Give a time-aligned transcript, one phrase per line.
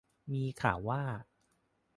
[0.33, 1.01] มีข่าวว่า